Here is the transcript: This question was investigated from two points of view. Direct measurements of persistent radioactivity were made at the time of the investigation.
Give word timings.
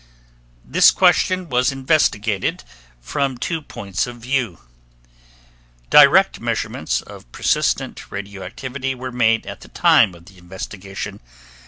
This 0.65 0.89
question 0.89 1.47
was 1.47 1.71
investigated 1.71 2.63
from 2.99 3.37
two 3.37 3.61
points 3.61 4.07
of 4.07 4.15
view. 4.17 4.57
Direct 5.91 6.39
measurements 6.39 7.03
of 7.03 7.31
persistent 7.31 8.11
radioactivity 8.11 8.95
were 8.95 9.11
made 9.11 9.45
at 9.45 9.61
the 9.61 9.67
time 9.67 10.15
of 10.15 10.25
the 10.25 10.39
investigation. 10.39 11.19